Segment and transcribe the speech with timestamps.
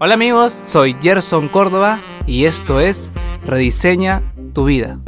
[0.00, 3.10] Hola amigos, soy Gerson Córdoba y esto es
[3.44, 5.00] Rediseña tu vida.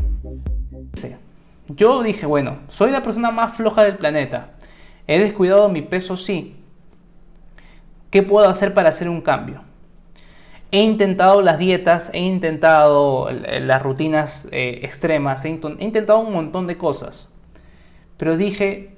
[1.68, 4.54] Yo dije, bueno, soy la persona más floja del planeta.
[5.06, 6.56] He descuidado mi peso, sí.
[8.10, 9.62] ¿Qué puedo hacer para hacer un cambio?
[10.72, 16.76] He intentado las dietas, he intentado las rutinas eh, extremas, he intentado un montón de
[16.76, 17.32] cosas.
[18.16, 18.96] Pero dije,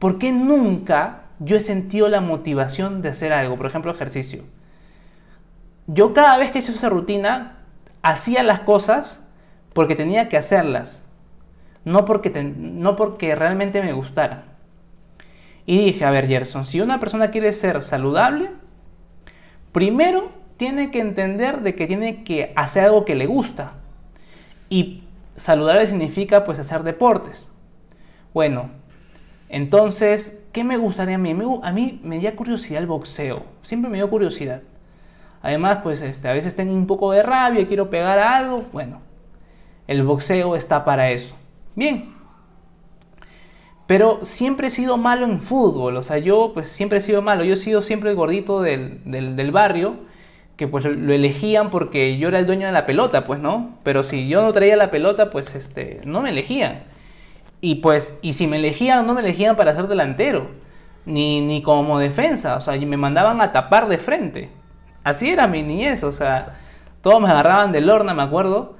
[0.00, 3.56] ¿por qué nunca yo he sentido la motivación de hacer algo?
[3.56, 4.42] Por ejemplo, ejercicio
[5.88, 7.56] yo cada vez que hice esa rutina,
[8.02, 9.26] hacía las cosas
[9.72, 11.04] porque tenía que hacerlas,
[11.84, 14.44] no porque, no porque realmente me gustara.
[15.64, 18.50] Y dije, a ver, Gerson, si una persona quiere ser saludable,
[19.72, 23.72] primero tiene que entender de que tiene que hacer algo que le gusta.
[24.68, 25.04] Y
[25.36, 27.48] saludable significa pues hacer deportes.
[28.34, 28.70] Bueno,
[29.48, 31.34] entonces, ¿qué me gustaría a mí?
[31.62, 33.44] A mí me dio curiosidad el boxeo.
[33.62, 34.60] Siempre me dio curiosidad.
[35.42, 38.64] Además, pues este, a veces tengo un poco de rabia quiero pegar a algo.
[38.72, 39.00] Bueno,
[39.86, 41.34] el boxeo está para eso.
[41.74, 42.14] Bien.
[43.86, 45.96] Pero siempre he sido malo en fútbol.
[45.96, 47.44] O sea, yo pues siempre he sido malo.
[47.44, 49.94] Yo he sido siempre el gordito del, del, barrio.
[50.56, 53.76] Que pues lo elegían porque yo era el dueño de la pelota, pues, ¿no?
[53.84, 56.82] Pero si yo no traía la pelota, pues este, no me elegían.
[57.60, 60.48] Y pues, y si me elegían, no me elegían para ser delantero.
[61.06, 62.56] Ni, ni como defensa.
[62.56, 64.50] O sea, me mandaban a tapar de frente.
[65.08, 66.58] Así era mi niñez, o sea,
[67.00, 68.76] todos me agarraban del horno, me acuerdo.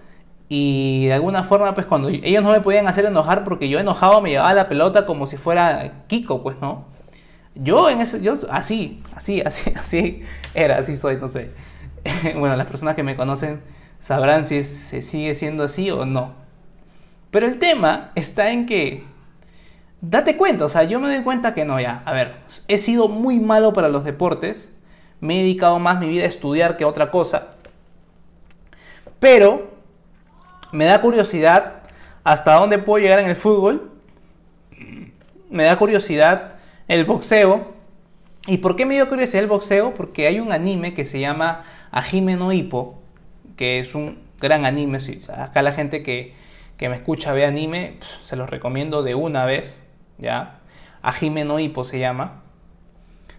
[0.51, 4.21] Y de alguna forma, pues cuando ellos no me podían hacer enojar porque yo enojado
[4.21, 6.85] me llevaba la pelota como si fuera Kiko, pues, ¿no?
[7.55, 11.51] Yo en ese, yo así, así, así, así era, así soy, no sé.
[12.39, 13.63] bueno, las personas que me conocen
[13.99, 16.35] sabrán si se sigue siendo así o no.
[17.31, 19.05] Pero el tema está en que,
[20.03, 22.37] date cuenta, o sea, yo me doy cuenta que no, ya, a ver,
[22.69, 24.78] he sido muy malo para los deportes
[25.21, 27.49] me he dedicado más mi vida a estudiar que a otra cosa.
[29.21, 29.71] Pero
[30.73, 31.83] me da curiosidad
[32.25, 33.91] hasta dónde puedo llegar en el fútbol.
[35.51, 36.55] Me da curiosidad
[36.87, 37.73] el boxeo.
[38.47, 39.95] ¿Y por qué me dio curiosidad el boxeo?
[39.95, 42.99] Porque hay un anime que se llama Ajime no Hippo,
[43.57, 44.99] que es un gran anime.
[45.37, 46.35] Acá la gente que,
[46.81, 49.83] me escucha ve anime, se los recomiendo de una vez.
[50.19, 50.61] ¿ya?
[51.03, 52.43] Ajime no Hippo se llama.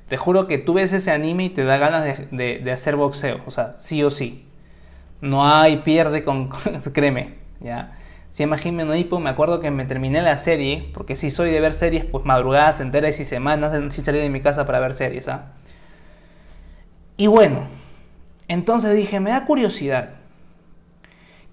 [0.09, 3.41] Te juro que tú ves ese anime y te da ganas de, hacer boxeo.
[3.45, 4.45] O sea, sí o sí.
[5.21, 6.49] No hay pierde con...
[6.93, 7.95] créeme, ¿ya?
[8.31, 11.73] Si imagínate Hippo, me acuerdo que me terminé la serie, porque si soy de ver
[11.73, 15.53] series, pues madrugadas enteras y semanas sin salir de mi casa para ver series, ¿ah?
[17.17, 17.67] Y bueno,
[18.47, 20.11] entonces dije, me da curiosidad.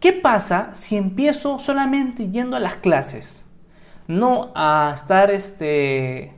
[0.00, 3.46] ¿Qué pasa si empiezo solamente yendo a las clases?
[4.06, 6.34] No a estar este,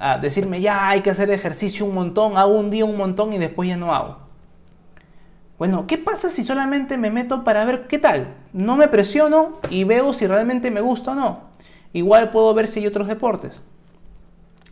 [0.00, 3.38] a decirme, ya hay que hacer ejercicio un montón, hago un día un montón y
[3.38, 4.26] después ya no hago.
[5.58, 8.34] Bueno, ¿qué pasa si solamente me meto para ver qué tal?
[8.52, 11.40] No me presiono y veo si realmente me gusta o no.
[11.94, 13.62] Igual puedo ver si hay otros deportes.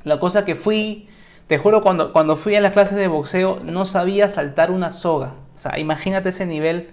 [0.02, 1.08] La cosa que fui,
[1.46, 5.32] te juro, cuando, cuando fui a las clases de boxeo no sabía saltar una soga.
[5.56, 6.90] O sea, imagínate ese nivel.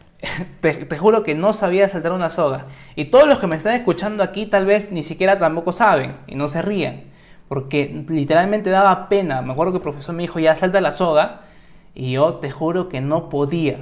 [0.60, 2.66] te, te, juro que no sabía saltar una soga.
[2.94, 6.36] Y todos los que me están escuchando aquí tal vez ni siquiera tampoco saben y
[6.36, 7.13] no se rían
[7.48, 9.42] porque literalmente daba pena.
[9.42, 11.42] Me acuerdo que el profesor me dijo, ya salta la soga,
[11.94, 13.78] y yo te juro que no podía,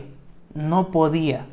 [0.55, 1.47] no podía.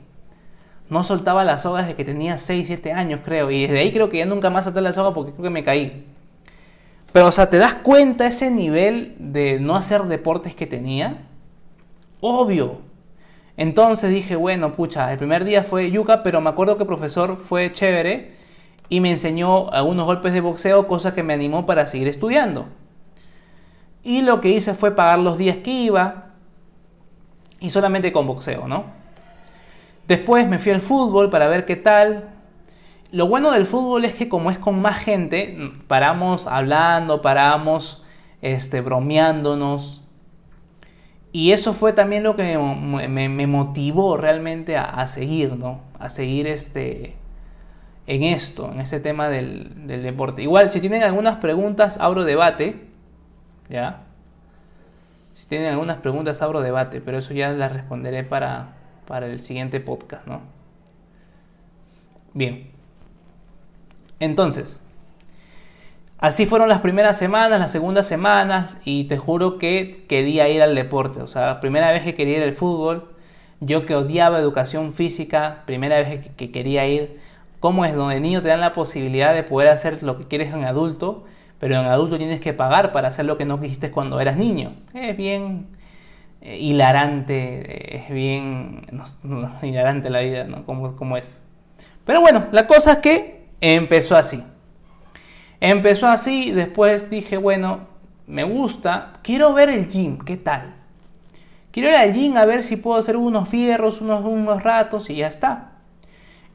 [0.90, 4.10] No soltaba la soga desde que tenía 6, 7 años, creo, y desde ahí creo
[4.10, 6.06] que ya nunca más salté la soga porque creo que me caí.
[7.14, 11.24] Pero, o sea, ¿te das cuenta ese nivel de no hacer deportes que tenía?
[12.22, 12.82] Obvio.
[13.58, 17.38] Entonces dije, bueno, pucha, el primer día fue yuca, pero me acuerdo que el profesor
[17.38, 18.39] fue chévere
[18.90, 22.66] y me enseñó algunos golpes de boxeo, cosa que me animó para seguir estudiando.
[24.04, 26.32] Y lo que hice fue pagar los días que iba
[27.60, 28.86] y solamente con boxeo, ¿no?
[30.08, 32.30] Después me fui al fútbol para ver qué tal.
[33.12, 35.56] Lo bueno del fútbol es que como es con más gente,
[35.88, 38.04] paramos hablando, paramos
[38.42, 40.02] este, bromeándonos.
[41.32, 45.82] Y eso fue también lo que me, motivó realmente a, a, seguir, ¿no?
[46.00, 47.19] A seguir este,
[48.10, 50.42] en esto, en este tema del, deporte.
[50.42, 52.88] Igual, si tienen algunas preguntas, abro debate.
[53.70, 54.02] ¿Ya?
[55.34, 58.74] Si tienen algunas preguntas, abro debate, pero eso ya las responderé para,
[59.08, 60.42] para el siguiente podcast, ¿no?
[62.34, 62.72] Bien.
[64.20, 64.82] Entonces,
[66.18, 70.74] así fueron las primeras semanas, las segundas semanas, y te juro que quería ir al
[70.74, 71.22] deporte.
[71.22, 73.12] O sea, la primera vez que quería ir al fútbol,
[73.60, 77.29] yo que odiaba educación física, primera vez que quería ir
[77.60, 77.94] ¿Cómo es?
[77.94, 81.26] Donde niño te dan la posibilidad de poder hacer lo que quieres en adulto,
[81.60, 84.74] pero en adulto tienes que pagar para hacer lo que no quisiste cuando eras niño.
[84.94, 85.68] Es bien,
[86.42, 88.88] eh, hilarante, es bien
[89.62, 90.66] hilarante la vida, ¿no?
[90.66, 91.42] Como, como es.
[92.06, 94.44] Pero bueno, la cosa es que empezó así.
[95.60, 97.82] Empezó así, después dije, bueno,
[98.26, 100.76] me gusta, quiero ver el gym, ¿qué tal?
[101.72, 105.18] Quiero ir al gym a ver si puedo hacer unos fierros, unos, unos ratos y
[105.18, 105.69] ya está.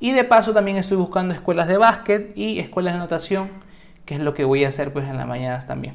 [0.00, 3.50] Y de paso también estoy buscando escuelas de básquet y escuelas de natación,
[4.04, 5.94] que es lo que voy a hacer pues en las mañanas también.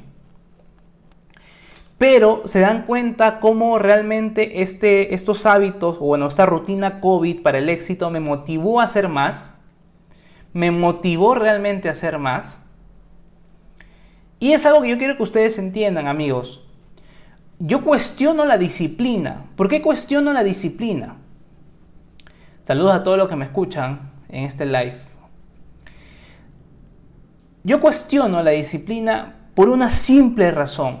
[2.00, 7.58] Pero se dan cuenta cómo realmente este, estos hábitos, o bueno, esta rutina COVID para
[7.58, 9.54] el éxito me motivó a hacer más,
[10.54, 12.64] me motivó realmente a hacer más.
[14.38, 16.64] Y es algo que yo quiero que ustedes entiendan, amigos.
[17.58, 19.44] Yo cuestiono la disciplina.
[19.54, 21.18] ¿Por qué cuestiono la disciplina?
[22.70, 24.96] Saludos a todos los que me escuchan en este live.
[27.64, 31.00] Yo cuestiono la disciplina por una simple razón.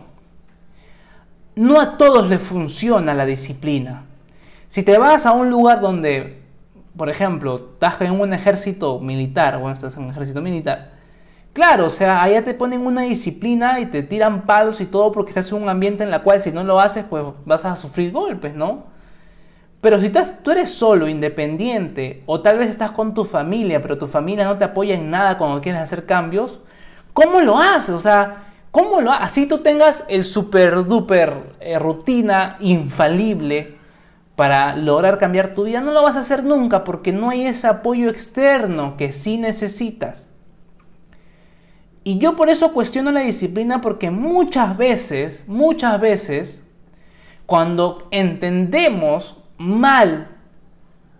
[1.54, 4.02] No a todos les funciona la disciplina.
[4.66, 6.42] Si te vas a un lugar donde,
[6.96, 10.94] por ejemplo, estás en un ejército militar, bueno, estás en un ejército militar,
[11.52, 15.30] Claro, o sea, allá te ponen una disciplina y te tiran palos y todo porque
[15.30, 18.10] estás en un ambiente en el cual si no lo haces, pues vas a sufrir
[18.10, 18.89] golpes, ¿no?
[19.80, 24.06] Pero si tú eres solo, independiente, o tal vez estás con tu familia, pero tu
[24.06, 26.60] familia no te apoya en nada cuando quieres hacer cambios,
[27.14, 27.94] ¿cómo lo haces?
[27.94, 29.26] O sea, ¿cómo lo haces?
[29.26, 33.78] Así tú tengas el super duper eh, rutina infalible
[34.36, 37.66] para lograr cambiar tu vida, no lo vas a hacer nunca porque no hay ese
[37.66, 40.34] apoyo externo que sí necesitas.
[42.04, 46.62] Y yo por eso cuestiono la disciplina porque muchas veces, muchas veces,
[47.44, 50.28] cuando entendemos mal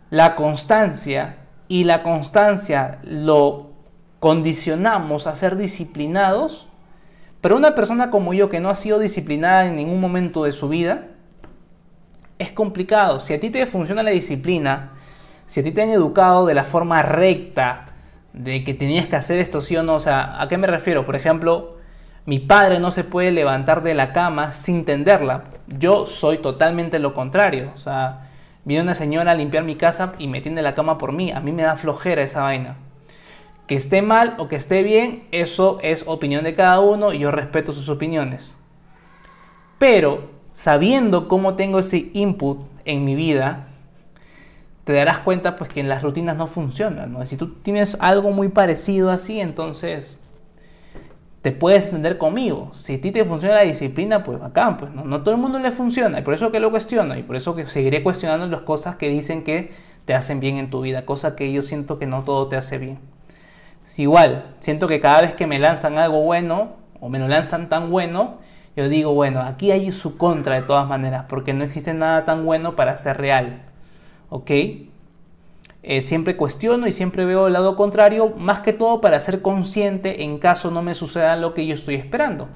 [0.08, 1.37] la constancia
[1.69, 3.70] y la constancia lo
[4.19, 6.66] condicionamos a ser disciplinados,
[7.40, 10.69] pero una persona como yo que no ha sido disciplinada en ningún momento de su
[10.69, 11.08] vida,
[12.38, 13.20] es complicado.
[13.20, 14.93] Si a ti te funciona la disciplina,
[15.46, 17.84] si a ti te han educado de la forma recta,
[18.32, 19.96] de que tenías que hacer esto sí o no.
[19.96, 21.04] O sea, ¿a qué me refiero?
[21.04, 21.76] Por ejemplo,
[22.25, 25.44] mi padre no se puede levantar de la cama sin tenderla.
[25.66, 27.72] Yo soy totalmente lo contrario.
[27.75, 28.30] O sea,
[28.64, 31.32] viene una señora a limpiar mi casa y me tiende la cama por mí.
[31.32, 32.76] A mí me da flojera esa vaina.
[33.66, 37.30] Que esté mal o que esté bien, eso es opinión de cada uno y yo
[37.30, 38.56] respeto sus opiniones.
[39.78, 43.68] Pero sabiendo cómo tengo ese input en mi vida,
[44.84, 47.12] te darás cuenta pues que en las rutinas no funcionan.
[47.12, 47.24] ¿no?
[47.26, 50.19] Si tú tienes algo muy parecido así, entonces
[51.42, 52.70] te puedes entender conmigo.
[52.72, 55.58] Si a ti te funciona la disciplina, pues acá, pues no, no todo el mundo
[55.58, 56.20] le funciona.
[56.20, 59.08] Y por eso que lo cuestiono y por eso que seguiré cuestionando las cosas que
[59.08, 59.72] dicen que
[60.04, 62.78] te hacen bien en tu vida, cosa que yo siento que no todo te hace
[62.78, 62.98] bien.
[63.84, 67.69] Si igual, siento que cada vez que me lanzan algo bueno o me lo lanzan
[67.69, 68.38] tan bueno,
[68.76, 72.44] yo digo, bueno, aquí hay su contra de todas maneras, porque no existe nada tan
[72.44, 73.62] bueno para ser real.
[74.31, 74.50] ¿ok?
[75.82, 80.23] Eh, siempre cuestiono y siempre veo el lado contrario, más que todo para ser consciente
[80.23, 82.49] en caso no me suceda lo que yo estoy esperando.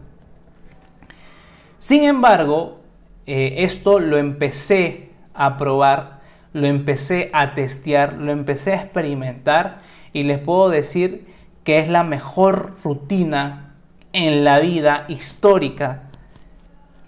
[1.78, 2.80] Sin embargo,
[3.26, 6.20] eh, esto lo empecé a probar,
[6.52, 9.80] lo empecé a testear, lo empecé a experimentar
[10.12, 11.26] y les puedo decir
[11.64, 13.74] que es la mejor rutina
[14.12, 16.10] en la vida histórica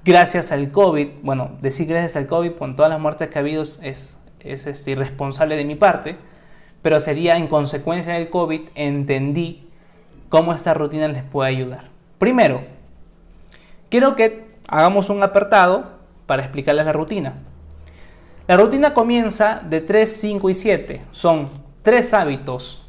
[0.07, 1.09] gracias al COVID.
[1.23, 4.16] Bueno, decir gracias al COVID con todas las muertes que ha habido es
[4.53, 6.17] es este, irresponsable de mi parte,
[6.83, 9.69] pero sería en consecuencia del COVID, entendí
[10.29, 11.85] cómo esta rutina les puede ayudar.
[12.19, 12.63] Primero,
[13.91, 17.35] quiero que hagamos un apartado para explicarles la rutina.
[18.49, 21.03] La rutina comienza de 3, 5 y 7.
[21.11, 21.51] Son
[21.83, 22.87] tres hábitos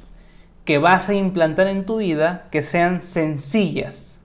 [0.65, 4.21] que vas a implantar en tu vida que sean sencillas.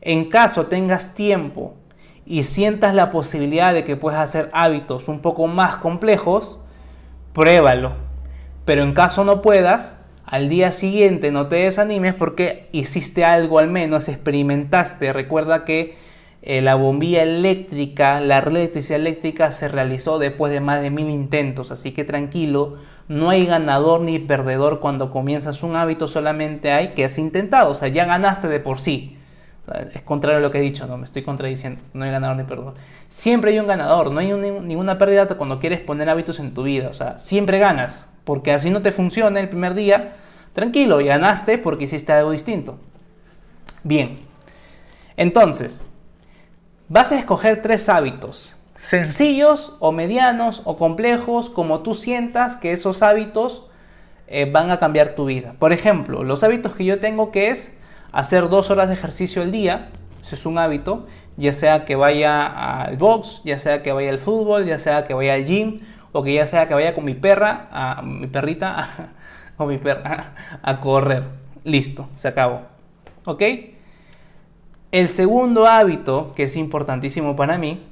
[0.00, 1.74] En caso tengas tiempo
[2.26, 6.60] y sientas la posibilidad de que puedas hacer hábitos un poco más complejos,
[7.32, 7.92] pruébalo.
[8.64, 13.68] Pero en caso no puedas, al día siguiente no te desanimes porque hiciste algo al
[13.68, 15.12] menos, experimentaste.
[15.12, 15.96] Recuerda que
[16.46, 21.70] eh, la bombilla eléctrica, la electricidad eléctrica se realizó después de más de mil intentos,
[21.70, 22.76] así que tranquilo,
[23.08, 27.74] no hay ganador ni perdedor cuando comienzas un hábito, solamente hay que has intentado, o
[27.74, 29.16] sea, ya ganaste de por sí.
[29.94, 32.44] Es contrario a lo que he dicho, no me estoy contradiciendo, no hay ganador ni
[32.44, 32.74] perdedor.
[33.08, 36.88] Siempre hay un ganador, no hay ninguna pérdida cuando quieres poner hábitos en tu vida,
[36.90, 40.16] o sea, siempre ganas, porque así no te funciona el primer día,
[40.52, 42.78] tranquilo, y ganaste porque hiciste algo distinto.
[43.84, 44.18] Bien,
[45.16, 45.86] entonces,
[46.88, 53.02] vas a escoger tres hábitos, sencillos o medianos o complejos, como tú sientas que esos
[53.02, 53.66] hábitos
[54.26, 55.54] eh, van a cambiar tu vida.
[55.58, 57.73] Por ejemplo, los hábitos que yo tengo que es
[58.14, 59.88] hacer dos horas de ejercicio al día,
[60.22, 61.06] eso es un hábito,
[61.36, 62.46] ya sea que vaya
[62.84, 65.80] al box, ya sea que vaya al fútbol, ya sea que vaya al gym,
[66.12, 68.88] o que ya sea que vaya con mi perra, a mi perrita,
[69.58, 71.24] o mi perra, a correr.
[71.64, 72.62] Listo, se acabó.
[73.24, 73.42] ¿Ok?
[74.92, 77.82] El segundo hábito, que es importantísimo para mí,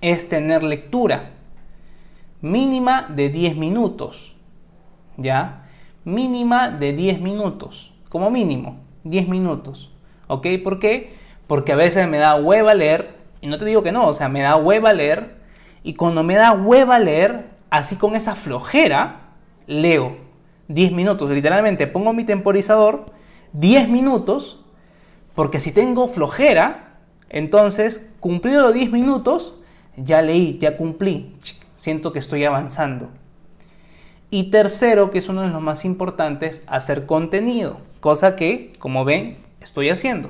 [0.00, 1.30] es tener lectura
[2.40, 4.36] mínima de 10 minutos.
[5.16, 5.66] ¿Ya?
[6.04, 7.93] Mínima de 10 minutos.
[8.14, 9.90] Como mínimo, 10 minutos.
[10.28, 10.46] ¿Ok?
[10.62, 11.16] ¿Por qué?
[11.48, 14.28] Porque a veces me da hueva leer, y no te digo que no, o sea,
[14.28, 15.34] me da hueva leer,
[15.82, 19.32] y cuando me da hueva leer, así con esa flojera,
[19.66, 20.16] leo
[20.68, 21.28] 10 minutos.
[21.28, 23.06] Literalmente pongo mi temporizador
[23.52, 24.64] 10 minutos,
[25.34, 29.56] porque si tengo flojera, entonces, cumplido los 10 minutos,
[29.96, 31.34] ya leí, ya cumplí,
[31.74, 33.08] siento que estoy avanzando.
[34.30, 39.38] Y tercero, que es uno de los más importantes, hacer contenido, cosa que, como ven,
[39.62, 40.28] estoy haciendo.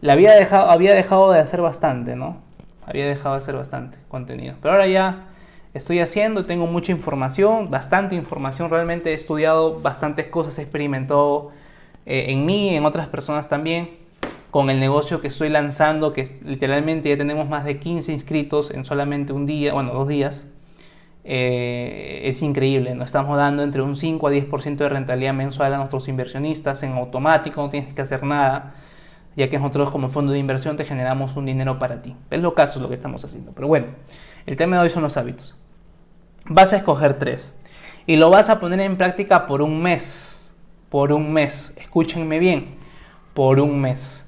[0.00, 2.38] La había dejado, había dejado de hacer bastante, ¿no?
[2.86, 4.54] Había dejado de hacer bastante contenido.
[4.62, 5.26] Pero ahora ya
[5.74, 11.50] estoy haciendo, tengo mucha información, bastante información, realmente he estudiado bastantes cosas, he experimentado
[12.06, 13.90] eh, en mí, en otras personas también,
[14.50, 18.86] con el negocio que estoy lanzando, que literalmente ya tenemos más de 15 inscritos en
[18.86, 20.46] solamente un día, bueno, dos días.
[21.30, 25.76] Eh, es increíble, nos estamos dando entre un 5 a 10% de rentabilidad mensual a
[25.76, 28.72] nuestros inversionistas en automático, no tienes que hacer nada,
[29.36, 32.16] ya que nosotros como fondo de inversión te generamos un dinero para ti.
[32.30, 33.52] Es lo caso lo que estamos haciendo.
[33.52, 33.88] Pero bueno,
[34.46, 35.54] el tema de hoy son los hábitos.
[36.46, 37.54] Vas a escoger tres
[38.06, 40.50] y lo vas a poner en práctica por un mes.
[40.88, 41.74] Por un mes.
[41.76, 42.76] Escúchenme bien.
[43.34, 44.26] Por un mes.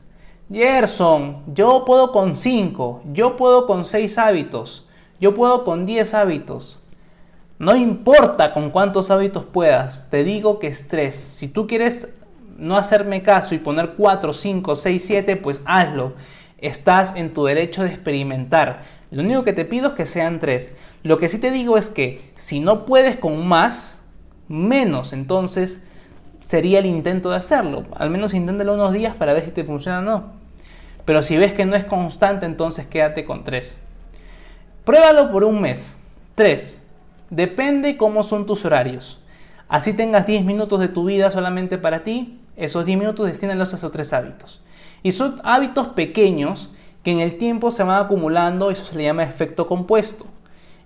[0.52, 4.85] Gerson, yo puedo con 5, yo puedo con 6 hábitos,
[5.21, 6.80] yo puedo con 10 hábitos.
[7.61, 11.14] No importa con cuántos hábitos puedas, te digo que es 3.
[11.14, 12.09] Si tú quieres
[12.57, 16.14] no hacerme caso y poner 4, 5, 6, 7, pues hazlo.
[16.57, 18.85] Estás en tu derecho de experimentar.
[19.11, 20.75] Lo único que te pido es que sean 3.
[21.02, 24.00] Lo que sí te digo es que si no puedes con más,
[24.49, 25.12] menos.
[25.12, 25.85] Entonces
[26.40, 27.85] sería el intento de hacerlo.
[27.95, 30.33] Al menos inténtalo unos días para ver si te funciona o no.
[31.05, 33.76] Pero si ves que no es constante, entonces quédate con 3.
[34.87, 35.99] Pruébalo por un mes.
[36.37, 36.87] 3.
[37.31, 39.21] Depende cómo son tus horarios.
[39.69, 43.77] Así tengas 10 minutos de tu vida solamente para ti, esos 10 minutos destínalos a
[43.77, 44.61] esos 3 hábitos.
[45.05, 46.71] Y son hábitos pequeños
[47.05, 50.27] que en el tiempo se van acumulando, eso se le llama efecto compuesto.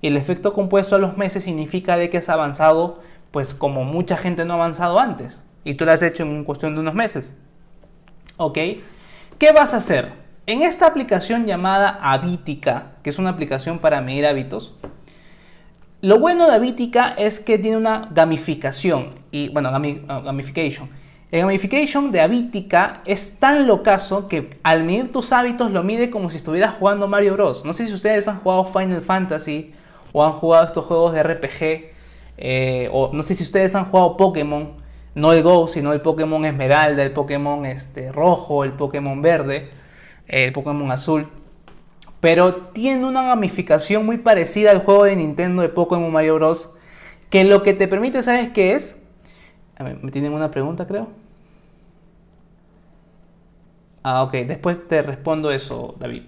[0.03, 4.19] Y el efecto compuesto a los meses significa de que has avanzado, pues como mucha
[4.19, 5.41] gente no ha avanzado antes.
[5.65, 7.33] Y tú lo has hecho en cuestión de unos meses.
[8.37, 8.59] ¿Ok?
[9.39, 10.13] ¿Qué vas a hacer?
[10.47, 14.75] En esta aplicación llamada Habitica, que es una aplicación para medir hábitos,
[16.05, 20.91] lo bueno de Habitica es que tiene una gamificación, y bueno, uh, gamification.
[21.31, 26.31] El gamification de Habitica es tan locazo que al medir tus hábitos lo mide como
[26.31, 27.65] si estuvieras jugando Mario Bros.
[27.65, 29.73] No sé si ustedes han jugado Final Fantasy
[30.13, 31.91] o han jugado estos juegos de RPG,
[32.37, 34.85] eh, o no sé si ustedes han jugado Pokémon
[35.15, 39.71] no el Go, sino el Pokémon Esmeralda, el Pokémon este, rojo, el Pokémon verde,
[40.29, 41.29] el Pokémon azul.
[42.25, 46.73] Pero tiene una gamificación muy parecida al juego de Nintendo de Pokémon Mario Bros.
[47.29, 48.99] Que lo que te permite, ¿sabes qué es?
[50.01, 51.09] me tienen una pregunta, creo.
[54.03, 56.23] Ah, ok, después te respondo eso, David.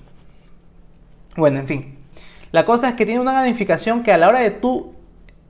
[1.34, 1.98] Bueno, en fin.
[2.52, 4.92] La cosa es que tiene una gamificación que a la hora de tú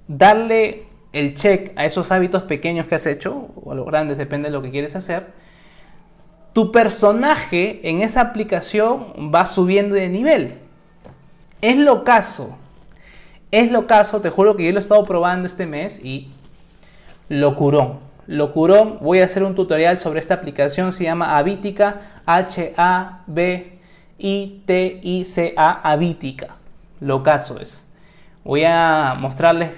[0.06, 4.46] darle el check a esos hábitos pequeños que has hecho, o a los grandes, depende
[4.46, 5.26] de lo que quieres hacer,
[6.56, 10.54] tu personaje en esa aplicación va subiendo de nivel.
[11.60, 12.56] Es lo caso.
[13.50, 16.30] Es lo caso, te juro que yo lo he estado probando este mes y
[17.28, 17.98] locurón.
[18.26, 23.10] Locurón, voy a hacer un tutorial sobre esta aplicación, se llama Habitica, H-A-B-I-T-I-C-A,
[25.82, 26.56] Habitica.
[27.00, 27.86] Lo caso es.
[28.44, 29.72] Voy a mostrarles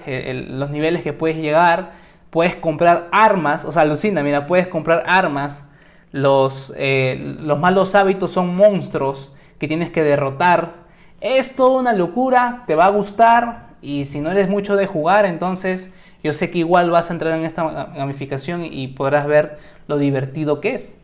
[0.47, 1.91] los niveles que puedes llegar.
[2.29, 5.65] Puedes comprar armas, o sea, alucina, mira, puedes comprar armas.
[6.11, 10.73] Los, eh, los malos hábitos son monstruos que tienes que derrotar.
[11.21, 15.25] Es toda una locura, te va a gustar y si no eres mucho de jugar,
[15.25, 19.97] entonces yo sé que igual vas a entrar en esta gamificación y podrás ver lo
[19.97, 20.97] divertido que es.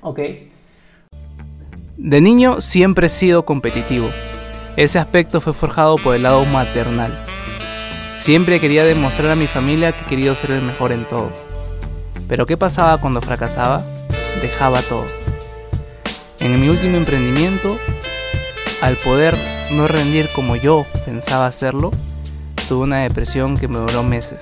[0.00, 0.20] Ok.
[1.96, 4.08] De niño siempre he sido competitivo
[4.78, 7.20] ese aspecto fue forjado por el lado maternal.
[8.14, 11.32] Siempre quería demostrar a mi familia que quería ser el mejor en todo.
[12.28, 13.82] Pero ¿qué pasaba cuando fracasaba?
[14.42, 15.06] Dejaba todo.
[16.40, 17.78] En mi último emprendimiento,
[18.82, 19.36] al poder
[19.72, 21.90] no rendir como yo pensaba hacerlo,
[22.68, 24.38] tuve una depresión que me duró meses.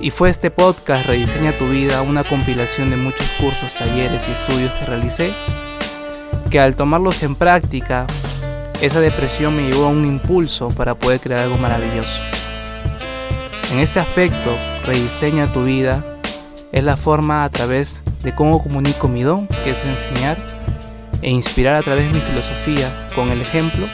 [0.00, 4.70] Y fue este podcast Rediseña tu vida, una compilación de muchos cursos, talleres y estudios
[4.74, 5.32] que realicé,
[6.50, 8.06] que al tomarlos en práctica,
[8.80, 12.08] esa depresión me llevó a un impulso para poder crear algo maravilloso.
[13.72, 16.17] En este aspecto, Rediseña tu vida
[16.72, 20.36] es la forma a través de cómo comunico mi don, que es enseñar,
[21.22, 23.86] e inspirar a través de mi filosofía con el ejemplo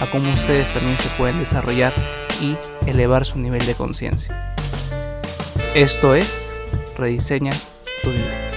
[0.00, 1.92] a cómo ustedes también se pueden desarrollar
[2.40, 2.56] y
[2.88, 4.54] elevar su nivel de conciencia.
[5.74, 6.52] Esto es
[6.96, 7.52] Rediseña
[8.02, 8.49] tu vida.